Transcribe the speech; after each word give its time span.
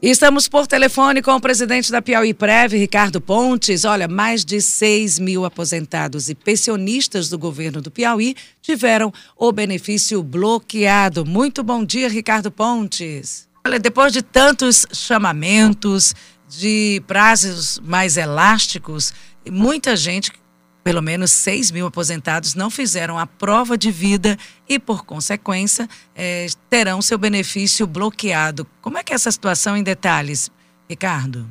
Estamos 0.00 0.46
por 0.46 0.64
telefone 0.64 1.20
com 1.20 1.32
o 1.32 1.40
presidente 1.40 1.90
da 1.90 2.00
Piauí 2.00 2.32
Prev, 2.32 2.72
Ricardo 2.74 3.20
Pontes. 3.20 3.84
Olha, 3.84 4.06
mais 4.06 4.44
de 4.44 4.60
6 4.60 5.18
mil 5.18 5.44
aposentados 5.44 6.28
e 6.28 6.36
pensionistas 6.36 7.28
do 7.28 7.36
governo 7.36 7.82
do 7.82 7.90
Piauí 7.90 8.36
tiveram 8.62 9.12
o 9.36 9.50
benefício 9.50 10.22
bloqueado. 10.22 11.26
Muito 11.26 11.64
bom 11.64 11.84
dia, 11.84 12.08
Ricardo 12.08 12.48
Pontes. 12.48 13.48
Olha, 13.66 13.80
depois 13.80 14.12
de 14.12 14.22
tantos 14.22 14.86
chamamentos, 14.92 16.14
de 16.48 17.02
prazos 17.04 17.80
mais 17.80 18.16
elásticos, 18.16 19.12
muita 19.50 19.96
gente 19.96 20.30
pelo 20.88 21.02
menos 21.02 21.32
6 21.32 21.70
mil 21.70 21.86
aposentados 21.86 22.54
não 22.54 22.70
fizeram 22.70 23.18
a 23.18 23.26
prova 23.26 23.76
de 23.76 23.90
vida 23.90 24.38
e, 24.66 24.78
por 24.78 25.04
consequência, 25.04 25.86
é, 26.16 26.46
terão 26.70 27.02
seu 27.02 27.18
benefício 27.18 27.86
bloqueado. 27.86 28.66
Como 28.80 28.96
é 28.96 29.04
que 29.04 29.12
é 29.12 29.14
essa 29.14 29.30
situação 29.30 29.76
em 29.76 29.82
detalhes, 29.82 30.50
Ricardo? 30.88 31.44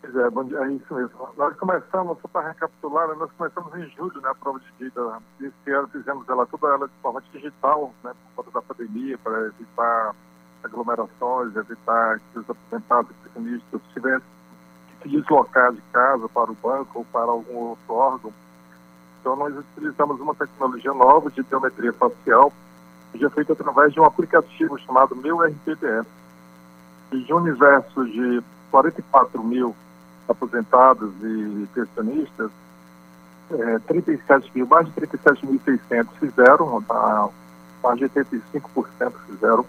Pois 0.00 0.14
é, 0.14 0.30
bom 0.30 0.44
dia, 0.44 0.56
é 0.58 0.70
isso 0.70 0.94
mesmo. 0.94 1.10
Nós 1.36 1.56
começamos, 1.56 2.16
só 2.22 2.28
para 2.28 2.50
recapitular, 2.50 3.08
né, 3.08 3.16
nós 3.18 3.30
começamos 3.36 3.74
em 3.74 3.90
julho 3.96 4.20
né, 4.20 4.28
a 4.28 4.34
prova 4.36 4.60
de 4.60 4.84
vida. 4.84 5.18
Esse 5.40 5.70
ano 5.72 5.88
fizemos 5.88 6.28
ela 6.28 6.46
toda 6.46 6.68
ela 6.68 6.86
de 6.86 6.94
forma 7.02 7.20
digital, 7.32 7.92
né, 8.04 8.12
por 8.36 8.44
conta 8.44 8.60
da 8.60 8.62
pandemia, 8.62 9.18
para 9.18 9.46
evitar 9.48 10.14
aglomerações, 10.62 11.56
evitar 11.56 12.20
que 12.32 12.38
os 12.38 12.48
aposentados 12.48 13.10
e 13.10 13.28
pensionistas 13.28 13.80
tivessem 13.92 14.41
se 15.02 15.08
deslocar 15.08 15.72
de 15.72 15.80
casa 15.92 16.28
para 16.28 16.50
o 16.50 16.56
banco 16.62 17.00
ou 17.00 17.04
para 17.04 17.30
algum 17.30 17.54
outro 17.54 17.94
órgão. 17.94 18.32
Então, 19.20 19.36
nós 19.36 19.54
utilizamos 19.56 20.20
uma 20.20 20.34
tecnologia 20.34 20.92
nova 20.92 21.30
de 21.30 21.42
biometria 21.42 21.92
facial, 21.92 22.52
que 23.12 23.24
é 23.24 23.30
feita 23.30 23.52
através 23.52 23.92
de 23.92 24.00
um 24.00 24.04
aplicativo 24.04 24.78
chamado 24.80 25.14
Meu 25.14 25.40
RPDS. 25.42 26.06
E 27.12 27.22
de 27.22 27.32
um 27.32 27.36
universo 27.36 28.04
de 28.06 28.42
44 28.70 29.42
mil 29.42 29.76
aposentados 30.28 31.12
e 31.22 31.68
pensionistas, 31.74 32.50
é, 33.50 33.78
37 33.80 34.50
mil, 34.54 34.66
mais 34.66 34.86
de 34.86 34.92
37.600 34.92 36.08
fizeram, 36.18 36.82
mais 37.82 37.98
de 37.98 38.08
85% 38.08 39.12
fizeram, 39.26 39.66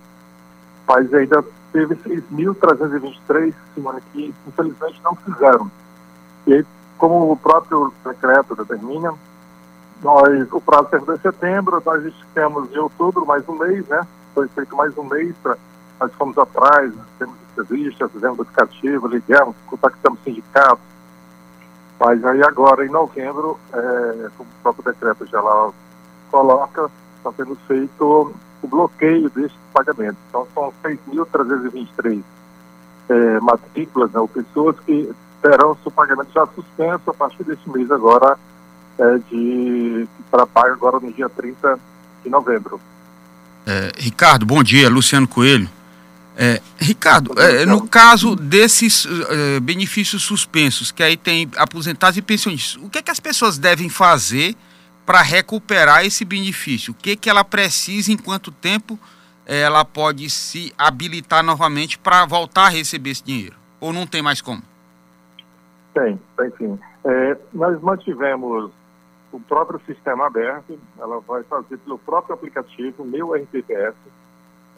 mas 0.87 1.13
ainda 1.13 1.43
teve 1.71 1.95
6.323 1.95 3.53
semana 3.73 4.01
que 4.11 4.33
infelizmente 4.47 5.01
não 5.03 5.15
fizeram. 5.15 5.71
E 6.45 6.53
aí, 6.53 6.65
como 6.97 7.31
o 7.31 7.37
próprio 7.37 7.93
decreto 8.05 8.55
determina, 8.55 9.13
nós, 10.01 10.51
o 10.51 10.59
prazo 10.59 10.89
terminou 10.89 11.15
em 11.15 11.19
setembro, 11.19 11.81
nós 11.85 12.05
estivemos 12.05 12.71
em 12.71 12.77
outubro 12.77 13.25
mais 13.25 13.47
um 13.47 13.57
mês, 13.57 13.87
né? 13.87 14.05
Foi 14.35 14.47
feito 14.49 14.75
mais 14.75 14.95
um 14.97 15.03
mês, 15.03 15.33
pra, 15.41 15.57
nós 15.99 16.11
fomos 16.15 16.37
atrás, 16.37 16.93
temos 17.17 17.35
entrevistas, 17.51 18.11
fizemos 18.11 18.39
educativo, 18.39 19.07
ligamos, 19.07 19.55
contactamos 19.67 20.19
sindicatos. 20.23 20.83
Mas 21.99 22.23
aí 22.25 22.43
agora, 22.43 22.85
em 22.85 22.89
novembro, 22.89 23.57
é, 23.71 24.29
como 24.37 24.49
o 24.49 24.61
próprio 24.61 24.93
decreto 24.93 25.25
já 25.27 25.39
lá 25.39 25.71
coloca, 26.29 26.89
está 27.17 27.31
sendo 27.31 27.55
feito 27.67 28.33
o 28.63 28.67
bloqueio 28.67 29.29
desses 29.29 29.57
pagamentos. 29.73 30.17
Então, 30.29 30.47
são 30.53 30.73
6.323 30.83 32.23
é, 33.09 33.39
matrículas, 33.39 34.11
né, 34.11 34.19
ou 34.19 34.27
pessoas 34.27 34.75
que 34.85 35.11
terão 35.41 35.77
seu 35.83 35.91
pagamento 35.91 36.31
já 36.33 36.47
suspenso 36.47 37.09
a 37.09 37.13
partir 37.13 37.43
desse 37.43 37.69
mês 37.69 37.91
agora, 37.91 38.37
é, 38.97 39.17
de 39.29 40.07
para 40.31 40.47
pago 40.47 40.73
agora 40.73 40.99
no 40.99 41.11
dia 41.11 41.29
30 41.29 41.79
de 42.23 42.29
novembro. 42.29 42.79
É, 43.65 43.91
Ricardo, 43.97 44.45
bom 44.45 44.63
dia. 44.63 44.89
Luciano 44.89 45.27
Coelho. 45.27 45.69
É, 46.35 46.59
Ricardo, 46.79 47.39
é, 47.39 47.63
no 47.63 47.87
caso 47.87 48.35
desses 48.35 49.05
é, 49.05 49.59
benefícios 49.59 50.23
suspensos, 50.23 50.91
que 50.91 51.03
aí 51.03 51.15
tem 51.15 51.47
aposentados 51.55 52.17
e 52.17 52.23
pensionistas, 52.23 52.81
o 52.83 52.89
que, 52.89 52.97
é 52.97 53.01
que 53.03 53.11
as 53.11 53.19
pessoas 53.19 53.59
devem 53.59 53.87
fazer 53.87 54.55
para 55.05 55.21
recuperar 55.21 56.05
esse 56.05 56.23
benefício? 56.23 56.91
O 56.91 56.95
que, 56.95 57.15
que 57.15 57.29
ela 57.29 57.43
precisa, 57.43 58.11
em 58.11 58.17
quanto 58.17 58.51
tempo 58.51 58.97
ela 59.45 59.83
pode 59.83 60.29
se 60.29 60.73
habilitar 60.77 61.43
novamente 61.43 61.97
para 61.97 62.25
voltar 62.25 62.67
a 62.67 62.69
receber 62.69 63.11
esse 63.11 63.23
dinheiro? 63.23 63.55
Ou 63.79 63.91
não 63.91 64.07
tem 64.07 64.21
mais 64.21 64.41
como? 64.41 64.61
Tem, 65.93 66.19
tem 66.37 66.51
sim. 66.57 66.79
É, 67.03 67.37
nós 67.53 67.79
mantivemos 67.81 68.71
o 69.31 69.39
próprio 69.39 69.81
sistema 69.85 70.27
aberto, 70.27 70.79
ela 70.97 71.19
vai 71.19 71.43
fazer 71.43 71.77
pelo 71.79 71.97
próprio 71.97 72.35
aplicativo, 72.35 73.03
meu 73.03 73.33
RTPS, 73.33 73.95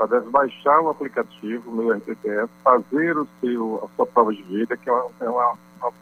deve 0.09 0.29
baixar 0.29 0.81
o 0.81 0.89
aplicativo, 0.89 1.71
meu 1.71 1.95
RTPS, 1.95 2.49
fazer 2.63 3.17
o 3.17 3.27
seu, 3.39 3.83
a 3.85 3.95
sua 3.95 4.05
prova 4.05 4.33
de 4.33 4.41
vida, 4.43 4.75
que 4.75 4.89
é 4.89 4.91
uma, 4.91 5.09
é 5.21 5.29
uma, 5.29 5.53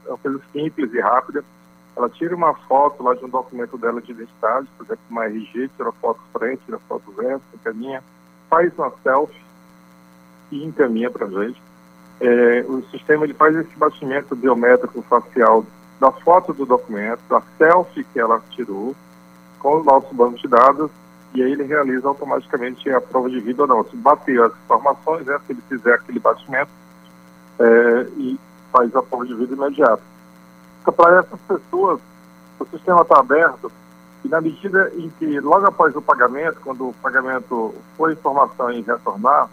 uma 0.07 0.17
coisa 0.17 0.41
simples 0.51 0.91
e 0.93 0.99
rápida, 0.99 1.43
ela 1.95 2.09
tira 2.09 2.35
uma 2.35 2.53
foto 2.53 3.03
lá 3.03 3.13
de 3.13 3.23
um 3.23 3.29
documento 3.29 3.77
dela 3.77 4.01
de 4.01 4.11
identidade, 4.11 4.67
por 4.77 4.85
exemplo, 4.85 5.03
uma 5.09 5.25
RG, 5.25 5.69
tira 5.75 5.91
foto 5.93 6.19
frente, 6.31 6.61
tira 6.65 6.79
foto 6.87 7.11
verso, 7.11 7.43
encaminha, 7.53 8.03
faz 8.49 8.71
uma 8.77 8.91
selfie 9.03 9.41
e 10.51 10.63
encaminha 10.63 11.09
para 11.09 11.27
a 11.27 11.29
gente. 11.29 11.61
É, 12.19 12.65
o 12.67 12.81
sistema 12.89 13.25
ele 13.25 13.33
faz 13.33 13.55
esse 13.55 13.75
batimento 13.77 14.35
biométrico 14.35 15.01
facial 15.03 15.65
da 15.99 16.11
foto 16.11 16.53
do 16.53 16.65
documento, 16.65 17.21
da 17.29 17.41
selfie 17.57 18.03
que 18.05 18.19
ela 18.19 18.41
tirou, 18.49 18.95
com 19.59 19.79
o 19.79 19.83
nosso 19.83 20.13
banco 20.13 20.37
de 20.37 20.47
dados, 20.47 20.89
e 21.33 21.41
aí 21.41 21.51
ele 21.51 21.63
realiza 21.63 22.07
automaticamente 22.07 22.89
a 22.89 22.99
prova 22.99 23.29
de 23.29 23.39
vida 23.39 23.63
ou 23.63 23.67
não. 23.67 23.83
Se 23.85 23.95
bater 23.95 24.41
as 24.41 24.51
informações, 24.65 25.25
né, 25.25 25.39
se 25.45 25.53
ele 25.53 25.61
fizer 25.69 25.93
aquele 25.93 26.19
batimento, 26.19 26.71
é, 27.59 28.07
e 28.17 28.39
faz 28.71 28.95
a 28.95 29.01
prova 29.03 29.25
de 29.25 29.35
vida 29.35 29.53
imediata 29.53 30.12
para 30.91 31.19
essas 31.19 31.39
pessoas, 31.41 31.99
o 32.59 32.65
sistema 32.65 33.01
está 33.01 33.19
aberto 33.19 33.71
e 34.23 34.27
na 34.27 34.39
medida 34.39 34.91
em 34.95 35.09
que, 35.19 35.39
logo 35.39 35.67
após 35.67 35.95
o 35.95 36.01
pagamento, 36.01 36.59
quando 36.63 36.89
o 36.89 36.95
pagamento 37.01 37.73
for 37.97 38.11
informação 38.11 38.71
em 38.71 38.81
retornar, 38.81 39.49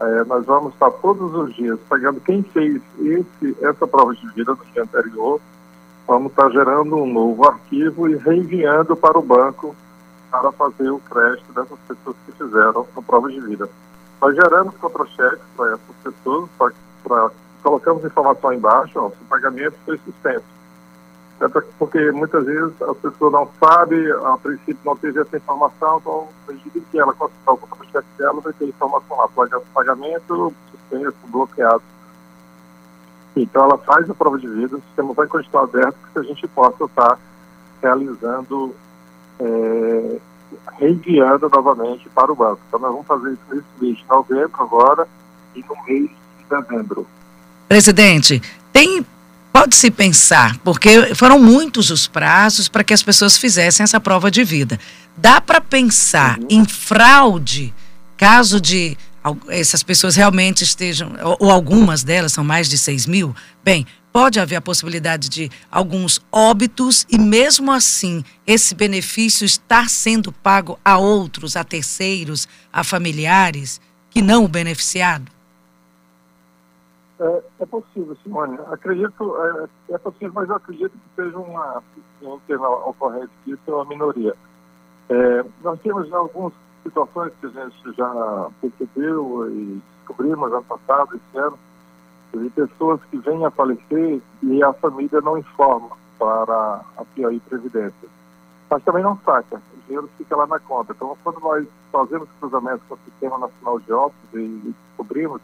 é, 0.00 0.24
nós 0.24 0.46
vamos 0.46 0.72
estar 0.72 0.90
todos 0.90 1.34
os 1.34 1.54
dias 1.54 1.78
pegando 1.88 2.20
quem 2.20 2.42
fez 2.42 2.80
esse, 3.00 3.56
essa 3.60 3.86
prova 3.86 4.14
de 4.14 4.26
vida 4.32 4.52
no 4.52 4.64
dia 4.72 4.82
anterior, 4.82 5.40
vamos 6.06 6.30
estar 6.30 6.50
gerando 6.50 6.96
um 6.96 7.12
novo 7.12 7.46
arquivo 7.46 8.08
e 8.08 8.16
reenviando 8.16 8.96
para 8.96 9.18
o 9.18 9.22
banco 9.22 9.74
para 10.30 10.52
fazer 10.52 10.90
o 10.90 11.00
crédito 11.00 11.52
dessas 11.52 11.78
pessoas 11.86 12.16
que 12.24 12.32
fizeram 12.32 12.86
a 12.96 13.02
prova 13.02 13.28
de 13.28 13.40
vida. 13.40 13.68
Nós 14.22 14.34
geramos 14.36 14.74
contra-cheques 14.76 15.44
para 15.56 15.72
essas 15.72 15.96
pessoas, 16.14 16.48
para 17.02 17.30
colocamos 17.60 18.04
informação 18.04 18.52
embaixo, 18.52 18.98
ó, 18.98 19.06
o 19.08 19.24
pagamento 19.28 19.76
foi 19.84 19.98
suspenso. 19.98 20.44
Porque 21.78 22.12
muitas 22.12 22.44
vezes 22.44 22.82
a 22.82 22.94
pessoa 22.94 23.30
não 23.30 23.48
sabe, 23.58 24.12
a 24.12 24.36
princípio 24.36 24.78
não 24.84 24.94
teve 24.94 25.20
essa 25.20 25.38
informação, 25.38 25.98
então, 25.98 26.28
medida 26.46 26.80
que 26.90 26.98
ela 26.98 27.14
consultar 27.14 27.52
o 27.52 27.56
contra-cheque 27.56 28.08
dela, 28.18 28.40
vai 28.42 28.52
ter 28.52 28.66
informação 28.66 29.16
lá, 29.16 29.28
pagamento 29.72 30.52
suspenso, 30.70 31.16
bloqueado. 31.28 31.82
Então, 33.34 33.64
ela 33.64 33.78
faz 33.78 34.10
a 34.10 34.14
prova 34.14 34.38
de 34.38 34.48
vida, 34.48 34.76
o 34.76 34.82
sistema 34.82 35.14
vai 35.14 35.26
continuar 35.26 35.62
aberto, 35.62 35.96
para 35.96 36.10
que 36.12 36.18
a 36.18 36.22
gente 36.34 36.46
possa 36.48 36.84
estar 36.84 37.18
realizando, 37.80 38.74
é, 39.38 40.18
reenviando 40.72 41.48
novamente 41.48 42.06
para 42.10 42.30
o 42.30 42.34
banco. 42.34 42.60
Então, 42.68 42.80
nós 42.80 42.92
vamos 42.92 43.06
fazer 43.06 43.32
isso 43.32 43.42
nesse 43.48 43.66
mês 43.80 43.96
de 43.96 44.08
novembro 44.08 44.62
agora 44.62 45.08
e 45.54 45.64
no 45.64 45.84
mês 45.86 46.10
de 46.10 46.44
dezembro. 46.50 47.06
Presidente, 47.70 48.42
tem 48.72 49.06
pode-se 49.52 49.92
pensar, 49.92 50.58
porque 50.64 51.14
foram 51.14 51.38
muitos 51.38 51.88
os 51.90 52.08
prazos 52.08 52.66
para 52.66 52.82
que 52.82 52.92
as 52.92 53.00
pessoas 53.00 53.38
fizessem 53.38 53.84
essa 53.84 54.00
prova 54.00 54.28
de 54.28 54.42
vida. 54.42 54.76
Dá 55.16 55.40
para 55.40 55.60
pensar 55.60 56.36
uhum. 56.40 56.46
em 56.50 56.64
fraude, 56.64 57.72
caso 58.16 58.60
de 58.60 58.98
essas 59.48 59.84
pessoas 59.84 60.16
realmente 60.16 60.64
estejam, 60.64 61.12
ou, 61.38 61.48
algumas 61.48 62.02
delas, 62.02 62.32
são 62.32 62.42
mais 62.42 62.68
de 62.68 62.76
6 62.76 63.06
mil? 63.06 63.36
Bem, 63.62 63.86
pode 64.12 64.40
haver 64.40 64.56
a 64.56 64.60
possibilidade 64.60 65.28
de 65.28 65.48
alguns 65.70 66.20
óbitos 66.32 67.06
e, 67.08 67.16
mesmo 67.16 67.70
assim, 67.70 68.24
esse 68.44 68.74
benefício 68.74 69.44
estar 69.44 69.88
sendo 69.88 70.32
pago 70.32 70.76
a 70.84 70.98
outros, 70.98 71.54
a 71.54 71.62
terceiros, 71.62 72.48
a 72.72 72.82
familiares, 72.82 73.80
que 74.10 74.20
não 74.20 74.44
o 74.44 74.48
beneficiado? 74.48 75.30
É, 77.20 77.42
é 77.60 77.66
possível, 77.66 78.16
Simone. 78.22 78.58
Acredito, 78.72 79.36
é, 79.36 79.94
é, 79.94 79.98
possível, 79.98 80.32
mas 80.34 80.48
eu 80.48 80.56
acredito 80.56 80.92
que 80.92 81.22
seja 81.22 81.38
uma, 81.38 81.82
um 82.22 82.38
termo 82.46 82.96
que 83.44 83.52
isso 83.52 83.62
é 83.68 83.74
uma 83.74 83.84
minoria. 83.84 84.34
É, 85.10 85.44
nós 85.62 85.78
temos 85.80 86.10
algumas 86.14 86.54
situações 86.82 87.32
que 87.38 87.46
a 87.46 87.50
gente 87.50 87.92
já 87.94 88.50
percebeu 88.62 89.50
e 89.50 89.82
descobrimos 89.98 90.50
ano 90.50 90.64
passado, 90.64 91.14
esse 91.14 91.38
ano, 91.38 91.58
de 92.32 92.48
pessoas 92.50 93.00
que 93.10 93.18
vêm 93.18 93.44
a 93.44 93.50
falecer 93.50 94.22
e 94.42 94.62
a 94.62 94.72
família 94.72 95.20
não 95.20 95.36
informa 95.36 95.90
para 96.18 96.80
a 96.96 97.04
Piauí 97.14 97.38
Previdência. 97.40 98.08
Mas 98.70 98.82
também 98.84 99.02
não 99.02 99.18
saca, 99.18 99.56
o 99.56 99.86
dinheiro 99.86 100.08
fica 100.16 100.36
lá 100.36 100.46
na 100.46 100.58
conta. 100.60 100.92
Então, 100.92 101.14
quando 101.22 101.40
nós 101.40 101.66
fazemos 101.92 102.28
cruzamento 102.38 102.80
com 102.88 102.94
o 102.94 102.98
Sistema 103.04 103.36
Nacional 103.36 103.80
de 103.80 103.92
Óbitos 103.92 104.32
e 104.32 104.74
descobrimos 104.96 105.42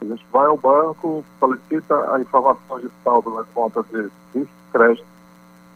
A 0.00 0.04
gente 0.04 0.24
vai 0.32 0.46
ao 0.46 0.56
banco, 0.56 1.24
solicita 1.40 2.14
a 2.14 2.20
informação 2.20 2.78
de 2.80 2.88
saldo 3.02 3.30
nas 3.30 3.46
contas 3.48 3.84
de 3.86 4.48
crédito 4.72 5.06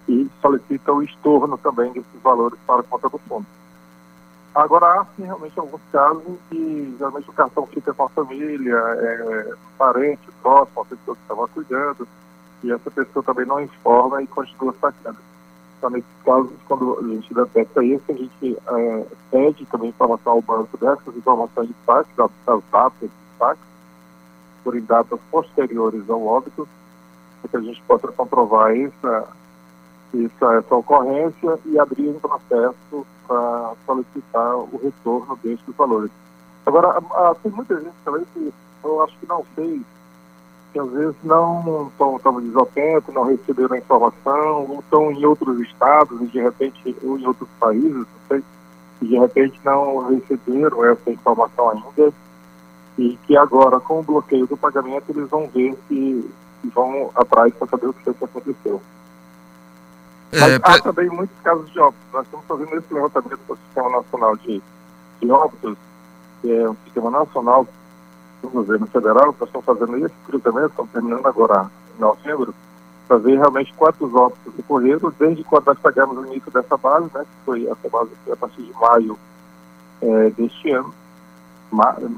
e 0.08 0.28
solicita 0.40 0.92
o 0.92 1.02
estorno 1.02 1.58
também 1.58 1.92
desses 1.92 2.22
valores 2.22 2.58
para 2.66 2.80
a 2.80 2.84
conta 2.84 3.08
do 3.08 3.18
fundo. 3.18 3.46
Agora, 4.54 5.00
há 5.00 5.06
sim, 5.16 5.24
realmente 5.24 5.58
alguns 5.58 5.80
casos 5.90 6.22
que 6.50 6.94
geralmente 6.98 7.30
o 7.30 7.32
cartão 7.32 7.66
fica 7.66 7.94
com 7.94 8.04
a 8.04 8.08
família, 8.10 8.76
é, 8.76 9.54
parente, 9.78 10.22
próximo, 10.42 10.82
a 10.82 10.84
pessoa 10.84 11.16
que 11.16 11.22
estava 11.22 11.48
cuidando, 11.48 12.08
e 12.62 12.70
essa 12.70 12.90
pessoa 12.90 13.22
também 13.22 13.46
não 13.46 13.60
informa 13.60 14.22
e 14.22 14.26
continua 14.26 14.74
sacando. 14.78 15.18
Então, 15.78 15.90
nesses 15.90 16.22
casos, 16.24 16.52
quando 16.68 16.98
a 16.98 17.08
gente 17.08 17.34
detecta 17.34 17.82
isso, 17.82 18.04
a 18.08 18.12
gente 18.12 18.58
é, 18.66 19.06
pede 19.30 19.66
também 19.66 19.88
informação 19.88 20.34
ao 20.34 20.42
banco 20.42 20.76
dessas 20.76 21.16
informações 21.16 21.68
de 21.68 21.74
saque, 21.86 22.10
das 22.16 22.62
datas 22.70 23.00
de 23.00 23.10
saque, 23.38 23.60
por 24.62 24.76
em 24.76 24.82
datas 24.82 25.20
posteriores 25.30 26.08
ao 26.08 26.24
óbito, 26.24 26.68
para 27.40 27.50
que 27.50 27.56
a 27.56 27.60
gente 27.60 27.82
possa 27.82 28.08
comprovar 28.08 28.74
essa, 28.76 29.28
essa, 30.14 30.54
essa 30.54 30.74
ocorrência 30.74 31.58
e 31.66 31.78
abrir 31.78 32.08
um 32.08 32.18
processo 32.18 33.06
para 33.26 33.72
solicitar 33.86 34.56
o 34.56 34.80
retorno 34.82 35.38
destes 35.42 35.74
valores. 35.76 36.10
Agora, 36.64 37.00
tem 37.42 37.50
muita 37.50 37.80
gente 37.80 37.94
também 38.04 38.24
que 38.32 38.52
eu 38.84 39.02
acho 39.02 39.16
que 39.18 39.26
não 39.26 39.44
fez, 39.54 39.82
que 40.72 40.78
às 40.78 40.90
vezes 40.90 41.16
não 41.22 41.88
estão 41.88 42.40
desatentos, 42.40 43.14
não 43.14 43.24
receberam 43.24 43.74
a 43.74 43.78
informação, 43.78 44.66
ou 44.68 44.80
estão 44.80 45.12
em 45.12 45.24
outros 45.24 45.60
estados 45.60 46.20
e 46.20 46.26
de 46.26 46.40
repente, 46.40 46.96
ou 47.02 47.18
em 47.18 47.26
outros 47.26 47.48
países, 47.58 47.94
não 47.94 48.06
sei, 48.28 48.44
e 49.02 49.06
de 49.06 49.18
repente 49.18 49.60
não 49.64 50.08
receberam 50.08 50.84
essa 50.84 51.10
informação 51.10 51.70
ainda, 51.70 52.12
e 52.98 53.18
que 53.26 53.36
agora, 53.36 53.80
com 53.80 54.00
o 54.00 54.02
bloqueio 54.02 54.46
do 54.46 54.56
pagamento, 54.56 55.04
eles 55.10 55.28
vão 55.28 55.48
ver 55.48 55.76
se 55.88 56.30
vão 56.74 57.10
atrás 57.14 57.52
para 57.54 57.68
saber 57.68 57.88
o 57.88 57.92
que, 57.92 58.12
que 58.12 58.24
aconteceu. 58.24 58.80
Mas 60.32 60.52
é, 60.52 60.60
há 60.62 60.80
também 60.80 61.08
muitos 61.10 61.36
casos 61.42 61.70
de 61.70 61.78
óbitos. 61.78 62.06
Nós 62.12 62.24
estamos 62.24 62.46
fazendo 62.46 62.76
esse 62.76 62.94
levantamento 62.94 63.40
do 63.46 63.56
Sistema 63.56 63.90
Nacional 63.90 64.36
de, 64.36 64.62
de 65.20 65.30
Óbitos, 65.30 65.76
que 66.40 66.52
é 66.52 66.68
um 66.68 66.76
sistema 66.84 67.10
nacional 67.10 67.66
do 68.40 68.48
governo 68.48 68.86
federal. 68.86 69.34
Nós 69.38 69.48
estamos 69.48 69.64
fazendo 69.64 70.06
esse 70.06 70.14
cruzamento, 70.26 70.70
estamos 70.70 70.90
terminando 70.92 71.26
agora 71.26 71.70
em 71.96 72.00
novembro, 72.00 72.54
para 73.06 73.18
ver 73.18 73.36
realmente 73.36 73.74
quantos 73.74 74.14
óbitos 74.14 74.58
ocorreram 74.58 75.12
desde 75.18 75.44
quando 75.44 75.66
nós 75.66 75.78
pagamos 75.78 76.16
o 76.16 76.26
início 76.26 76.50
dessa 76.50 76.76
base, 76.76 77.10
né, 77.12 77.24
que 77.24 77.44
foi 77.44 77.66
essa 77.66 77.88
base 77.90 78.10
foi 78.24 78.32
a 78.32 78.36
partir 78.36 78.62
de 78.62 78.72
maio 78.72 79.18
é, 80.00 80.30
deste 80.30 80.70
ano, 80.70 80.94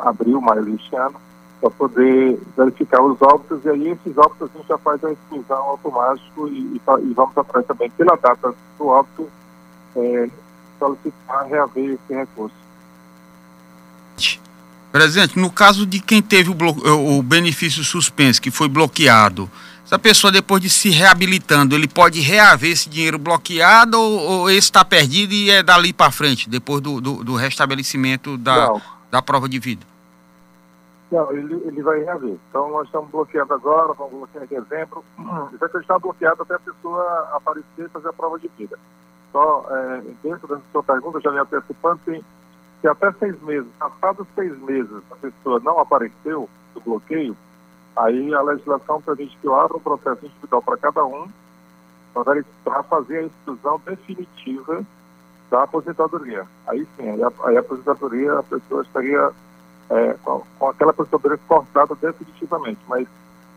abril, 0.00 0.40
maio 0.40 0.64
deste 0.64 0.94
ano 0.96 1.20
para 1.64 1.70
poder 1.70 2.38
verificar 2.56 3.02
os 3.02 3.20
óbitos 3.22 3.64
e 3.64 3.70
aí 3.70 3.88
esses 3.88 4.18
óbitos 4.18 4.50
a 4.54 4.58
gente 4.58 4.68
já 4.68 4.76
faz 4.76 5.02
a 5.02 5.12
exclusão 5.12 5.56
automático 5.56 6.48
e, 6.48 6.58
e, 6.58 6.76
e 6.76 7.14
vamos 7.14 7.36
atrás 7.38 7.64
também 7.66 7.88
pela 7.90 8.16
data 8.16 8.54
do 8.78 8.86
óbito 8.86 9.30
é, 9.96 10.28
solicitar 10.78 11.46
reaver 11.46 11.92
esse 11.92 12.14
recurso. 12.14 12.54
Presidente, 14.92 15.38
no 15.38 15.50
caso 15.50 15.86
de 15.86 16.00
quem 16.00 16.22
teve 16.22 16.50
o, 16.50 17.18
o 17.18 17.22
benefício 17.22 17.82
suspenso, 17.82 18.40
que 18.40 18.50
foi 18.50 18.68
bloqueado, 18.68 19.50
essa 19.84 19.98
pessoa 19.98 20.30
depois 20.30 20.62
de 20.62 20.70
se 20.70 20.90
reabilitando, 20.90 21.74
ele 21.74 21.88
pode 21.88 22.20
reaver 22.20 22.70
esse 22.70 22.88
dinheiro 22.88 23.18
bloqueado 23.18 23.98
ou, 23.98 24.20
ou 24.20 24.50
esse 24.50 24.60
está 24.60 24.84
perdido 24.84 25.32
e 25.32 25.50
é 25.50 25.62
dali 25.62 25.92
para 25.92 26.12
frente, 26.12 26.48
depois 26.48 26.80
do, 26.80 27.00
do, 27.00 27.24
do 27.24 27.34
restabelecimento 27.34 28.36
da, 28.36 28.72
da 29.14 29.22
prova 29.22 29.48
de 29.48 29.60
vida? 29.60 29.86
Não, 31.12 31.30
ele, 31.30 31.54
ele 31.66 31.82
vai 31.82 32.00
reaver. 32.00 32.36
Então, 32.50 32.68
nós 32.72 32.86
estamos 32.86 33.08
bloqueando 33.10 33.54
agora, 33.54 33.92
vamos 33.92 34.12
bloquear 34.12 34.42
em 34.42 34.48
dezembro. 34.48 35.04
Já 35.60 35.68
que 35.68 35.78
está 35.78 35.96
bloqueado 36.00 36.42
até 36.42 36.54
a 36.54 36.58
pessoa 36.58 37.30
aparecer 37.32 37.86
e 37.86 37.88
fazer 37.88 38.08
a 38.08 38.12
prova 38.12 38.40
de 38.40 38.50
vida. 38.58 38.76
Só, 39.30 39.66
é, 39.70 40.02
dentro 40.20 40.48
da 40.48 40.60
sua 40.72 40.82
pergunta, 40.82 41.20
já 41.20 41.30
me 41.30 41.38
antecipando, 41.38 42.00
tem 42.04 42.24
se 42.80 42.88
até 42.88 43.12
seis 43.12 43.40
meses, 43.42 43.70
passados 43.78 44.26
seis 44.34 44.58
meses, 44.58 45.00
a 45.10 45.14
pessoa 45.14 45.60
não 45.60 45.78
apareceu 45.78 46.50
do 46.74 46.80
bloqueio, 46.80 47.36
aí 47.96 48.34
a 48.34 48.42
legislação 48.42 49.00
permite 49.00 49.38
que 49.38 49.46
eu 49.46 49.54
abra 49.54 49.76
um 49.76 49.80
processo 49.80 50.26
individual 50.26 50.60
para 50.60 50.76
cada 50.76 51.04
um, 51.06 51.28
para 52.12 52.82
fazer 52.82 53.18
a 53.18 53.22
exclusão 53.22 53.80
definitiva 53.86 54.84
da 55.54 55.62
aposentadoria. 55.62 56.44
Aí 56.66 56.84
sim, 56.96 57.08
aí 57.08 57.22
a, 57.22 57.30
aí 57.44 57.56
a 57.56 57.60
aposentadoria, 57.60 58.40
a 58.40 58.42
pessoa 58.42 58.82
estaria 58.82 59.30
é, 59.88 60.16
com, 60.24 60.42
com, 60.58 60.68
aquela 60.68 60.90
aposentadoria 60.90 61.38
cortada 61.46 61.94
definitivamente. 61.94 62.80
Mas 62.88 63.06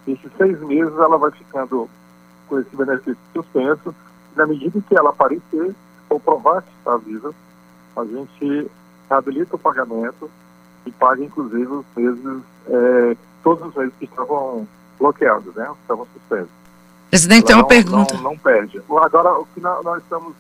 esses 0.08 0.32
seis 0.38 0.60
meses 0.60 0.94
ela 0.94 1.18
vai 1.18 1.32
ficando 1.32 1.90
com 2.48 2.60
esse 2.60 2.76
benefício 2.76 3.18
suspenso. 3.34 3.96
Na 4.36 4.46
medida 4.46 4.80
que 4.88 4.96
ela 4.96 5.10
aparecer 5.10 5.74
ou 6.08 6.20
provar 6.20 6.62
que 6.62 6.70
está 6.78 6.96
viva, 6.98 7.34
a 7.96 8.06
gente 8.06 8.72
reabilita 9.10 9.56
o 9.56 9.60
pagamento 9.60 10.30
e 10.86 10.92
paga 10.92 11.24
inclusive 11.24 11.66
os 11.66 11.86
meses, 11.96 12.44
é, 12.68 13.18
todos 13.44 13.68
os 13.68 13.74
meses 13.74 13.94
que 13.98 14.06
estavam 14.06 14.68
bloqueados, 15.00 15.56
né? 15.56 15.68
Estavam 15.82 16.06
suspensos. 16.14 16.52
Presidente, 17.10 17.46
tem 17.46 17.56
uma 17.56 17.64
não, 17.64 17.68
pergunta. 17.68 18.14
Não, 18.16 18.22
não 18.22 18.38
perde. 18.38 18.80
Agora, 18.88 19.40
o 19.40 19.48
que 19.48 19.60
nós 19.60 20.04
estamos. 20.04 20.36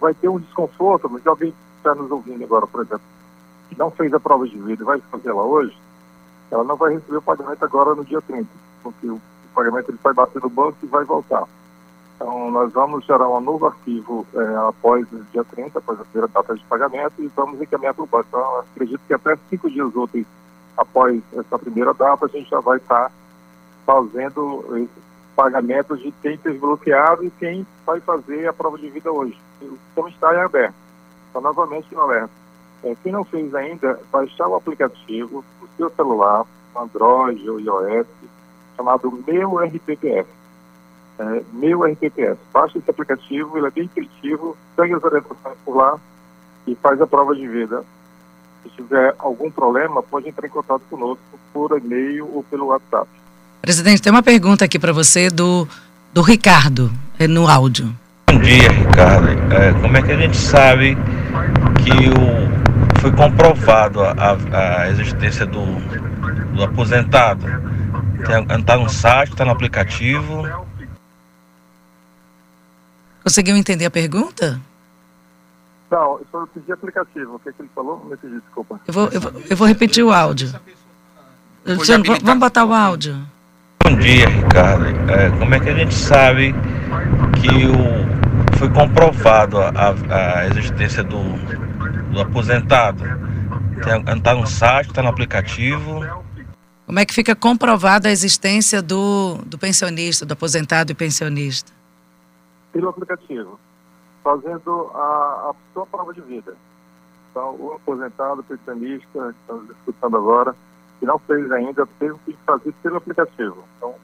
Vai 0.00 0.14
ter 0.14 0.28
um 0.28 0.38
desconforto, 0.38 1.08
mas 1.10 1.26
alguém 1.26 1.54
está 1.78 1.94
nos 1.94 2.10
ouvindo 2.10 2.44
agora, 2.44 2.66
por 2.66 2.82
exemplo, 2.82 3.02
que 3.68 3.78
não 3.78 3.90
fez 3.90 4.12
a 4.12 4.20
prova 4.20 4.46
de 4.46 4.58
vida 4.58 4.82
e 4.82 4.86
vai 4.86 5.00
fazer 5.00 5.30
ela 5.30 5.42
hoje, 5.42 5.76
ela 6.50 6.64
não 6.64 6.76
vai 6.76 6.94
receber 6.94 7.16
o 7.16 7.22
pagamento 7.22 7.64
agora 7.64 7.94
no 7.94 8.04
dia 8.04 8.20
30, 8.20 8.46
porque 8.82 9.06
o, 9.08 9.20
pagamento 9.54 9.90
ele 9.90 9.98
vai 10.02 10.14
bater 10.14 10.40
no 10.42 10.48
banco 10.48 10.76
e 10.82 10.86
vai 10.86 11.04
voltar. 11.04 11.44
Então, 12.16 12.50
nós 12.50 12.72
vamos 12.72 13.04
gerar 13.04 13.28
um 13.28 13.40
novo 13.40 13.66
arquivo 13.66 14.26
é, 14.34 14.68
após 14.68 15.06
o 15.12 15.24
dia 15.32 15.44
30, 15.44 15.78
após 15.78 16.00
a 16.00 16.04
primeira 16.04 16.28
data 16.28 16.54
de 16.54 16.64
pagamento, 16.64 17.14
e 17.18 17.26
vamos 17.36 17.60
encaminhar 17.60 17.92
para 17.92 18.04
o 18.04 18.06
banco. 18.06 18.26
Então, 18.28 18.58
acredito 18.60 19.00
que 19.06 19.12
até 19.12 19.36
cinco 19.50 19.70
dias 19.70 19.94
úteis 19.94 20.26
após 20.76 21.22
essa 21.34 21.58
primeira 21.58 21.92
data, 21.92 22.26
a 22.26 22.28
gente 22.28 22.48
já 22.48 22.60
vai 22.60 22.78
estar 22.78 23.10
fazendo 23.84 24.64
esses 24.76 25.02
pagamentos 25.34 26.00
de 26.00 26.12
quem 26.22 26.36
teve 26.36 26.58
bloqueado 26.58 27.24
e 27.24 27.30
quem 27.30 27.66
vai 27.84 28.00
fazer 28.00 28.46
a 28.48 28.52
prova 28.52 28.78
de 28.78 28.88
vida 28.88 29.10
hoje. 29.10 29.38
O 29.68 29.78
sistema 29.86 30.08
está 30.08 30.34
em 30.34 30.40
aberto. 30.40 30.74
Então, 31.30 31.42
novamente, 31.42 31.94
no 31.94 32.00
alerta 32.00 32.42
é, 32.82 32.96
quem 33.02 33.12
não 33.12 33.24
fez 33.24 33.54
ainda, 33.54 34.00
baixar 34.10 34.48
o 34.48 34.56
aplicativo 34.56 35.44
no 35.60 35.68
seu 35.76 35.90
celular, 35.90 36.44
Android 36.76 37.48
ou 37.48 37.60
iOS, 37.60 38.06
chamado 38.76 39.22
Meu 39.26 39.58
RTPS. 39.58 40.26
É, 41.18 41.42
Meu. 41.52 41.80
Baixa 42.52 42.78
esse 42.78 42.90
aplicativo, 42.90 43.56
ele 43.56 43.66
é 43.68 43.70
bem 43.70 43.84
intuitivo, 43.84 44.56
segue 44.74 44.94
as 44.94 45.04
orientações 45.04 45.56
por 45.64 45.76
lá 45.76 45.98
e 46.66 46.74
faz 46.74 47.00
a 47.00 47.06
prova 47.06 47.34
de 47.36 47.46
vida. 47.46 47.84
Se 48.62 48.70
tiver 48.70 49.14
algum 49.18 49.50
problema, 49.50 50.02
pode 50.02 50.28
entrar 50.28 50.46
em 50.46 50.50
contato 50.50 50.82
conosco 50.90 51.22
por 51.52 51.76
e-mail 51.78 52.28
ou 52.34 52.42
pelo 52.44 52.66
WhatsApp. 52.66 53.08
Presidente, 53.60 54.02
tem 54.02 54.10
uma 54.10 54.22
pergunta 54.22 54.64
aqui 54.64 54.78
para 54.78 54.92
você 54.92 55.30
do, 55.30 55.68
do 56.12 56.22
Ricardo, 56.22 56.90
é 57.18 57.28
no 57.28 57.46
áudio. 57.46 57.94
Bom 58.32 58.38
dia, 58.38 58.70
Ricardo. 58.70 59.28
É, 59.52 59.72
como 59.78 59.94
é 59.94 60.00
que 60.00 60.10
a 60.10 60.16
gente 60.16 60.36
sabe 60.38 60.96
que 61.84 62.08
o 62.08 62.62
foi 63.02 63.12
comprovado 63.12 64.00
a, 64.00 64.12
a, 64.12 64.82
a 64.82 64.88
existência 64.88 65.44
do, 65.44 65.66
do 66.54 66.64
aposentado. 66.64 67.44
Está 68.58 68.76
no 68.78 68.88
site, 68.88 69.32
está 69.32 69.44
no 69.44 69.50
aplicativo. 69.50 70.48
Conseguiu 73.22 73.54
entender 73.54 73.84
a 73.84 73.90
pergunta? 73.90 74.58
Não, 75.90 76.18
eu 76.18 76.26
só 76.32 76.46
pedi 76.46 76.72
aplicativo. 76.72 77.34
O 77.34 77.38
que, 77.38 77.50
é 77.50 77.52
que 77.52 77.60
ele 77.60 77.70
falou? 77.74 78.02
Me 78.08 78.16
pedi, 78.16 78.40
desculpa. 78.40 78.80
Eu 78.86 78.94
vou, 78.94 79.08
eu 79.08 79.20
vou, 79.20 79.32
eu 79.50 79.56
vou 79.58 79.66
repetir 79.68 80.02
o 80.02 80.10
áudio. 80.10 80.58
Luciano, 81.66 82.02
vamos 82.22 82.40
botar 82.40 82.64
o 82.64 82.72
áudio. 82.72 83.14
Bom 83.84 83.94
dia, 83.96 84.26
Ricardo. 84.26 84.86
É, 85.10 85.28
como 85.38 85.54
é 85.54 85.60
que 85.60 85.68
a 85.68 85.74
gente 85.74 85.94
sabe 85.94 86.54
que 87.40 87.66
o, 87.66 88.21
foi 88.58 88.70
comprovado 88.70 89.58
a, 89.58 90.40
a 90.40 90.46
existência 90.46 91.02
do, 91.02 91.22
do 92.12 92.20
aposentado. 92.20 93.04
Está 94.16 94.34
no 94.34 94.46
site, 94.46 94.88
está 94.88 95.02
no 95.02 95.08
aplicativo. 95.08 96.00
Como 96.86 96.98
é 96.98 97.04
que 97.04 97.14
fica 97.14 97.34
comprovada 97.34 98.08
a 98.08 98.12
existência 98.12 98.82
do, 98.82 99.38
do 99.46 99.58
pensionista, 99.58 100.26
do 100.26 100.32
aposentado 100.32 100.92
e 100.92 100.94
pensionista? 100.94 101.72
Pelo 102.72 102.88
aplicativo, 102.88 103.58
fazendo 104.22 104.90
a, 104.94 105.50
a 105.50 105.54
sua 105.72 105.86
prova 105.86 106.12
de 106.12 106.20
vida. 106.20 106.54
Então, 107.30 107.56
o 107.58 107.72
aposentado, 107.74 108.40
o 108.40 108.44
pensionista, 108.44 109.06
que 109.12 109.40
estamos 109.40 109.66
discutindo 109.68 110.16
agora, 110.16 110.54
que 111.00 111.06
não 111.06 111.18
fez 111.20 111.50
ainda, 111.50 111.86
teve 111.98 112.14
que 112.26 112.36
fazer 112.46 112.72
pelo 112.82 112.96
aplicativo. 112.98 113.64
Então, 113.76 113.94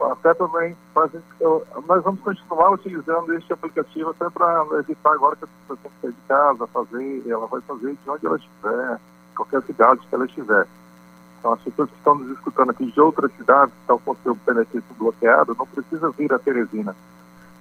até 0.00 0.34
também 0.34 0.76
nós 0.94 2.02
vamos 2.02 2.20
continuar 2.20 2.72
utilizando 2.72 3.32
este 3.34 3.52
aplicativo 3.52 4.10
até 4.10 4.28
para 4.28 4.66
evitar 4.78 5.12
agora 5.12 5.36
que 5.36 5.44
a 5.44 5.48
pessoa 5.48 5.78
tem 5.82 5.90
que 5.90 6.00
sair 6.02 6.12
de 6.12 6.28
casa, 6.28 6.66
fazer, 6.66 7.22
ela 7.26 7.46
vai 7.46 7.60
fazer 7.62 7.96
de 8.02 8.10
onde 8.10 8.26
ela 8.26 8.36
estiver, 8.36 9.00
qualquer 9.34 9.62
cidade 9.62 10.00
que 10.06 10.14
ela 10.14 10.26
estiver. 10.26 10.66
Então, 11.38 11.52
as 11.52 11.60
pessoas 11.62 11.88
que 11.90 11.96
estão 11.96 12.14
nos 12.14 12.30
escutando 12.36 12.70
aqui 12.70 12.86
de 12.86 13.00
outras 13.00 13.32
cidades 13.36 13.72
que 13.74 13.80
estão 13.80 13.98
com 13.98 14.16
seu 14.16 14.34
benefício 14.34 14.94
bloqueado, 14.98 15.56
não 15.58 15.66
precisa 15.66 16.10
vir 16.10 16.32
a 16.32 16.38
Teresina. 16.38 16.94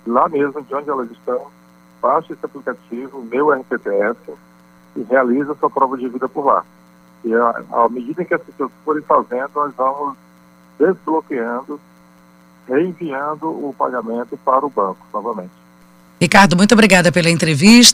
Lá 0.05 0.27
mesmo, 0.27 0.61
de 0.61 0.75
onde 0.75 0.89
elas 0.89 1.09
estão, 1.11 1.47
baixe 2.01 2.33
esse 2.33 2.45
aplicativo, 2.45 3.21
meu 3.23 3.51
RPTS, 3.51 4.33
e 4.95 5.03
realiza 5.03 5.55
sua 5.55 5.69
prova 5.69 5.97
de 5.97 6.07
vida 6.07 6.27
por 6.27 6.45
lá. 6.45 6.65
E 7.23 7.33
à 7.33 7.89
medida 7.89 8.23
que 8.25 8.33
as 8.33 8.41
pessoas 8.41 8.71
forem 8.83 9.01
fazendo, 9.03 9.51
nós 9.55 9.73
vamos 9.75 10.15
desbloqueando, 10.77 11.79
reenviando 12.67 13.47
o 13.47 13.73
pagamento 13.77 14.37
para 14.43 14.65
o 14.65 14.69
banco 14.69 15.05
novamente. 15.13 15.51
Ricardo, 16.19 16.55
muito 16.55 16.73
obrigada 16.73 17.11
pela 17.11 17.29
entrevista. 17.29 17.93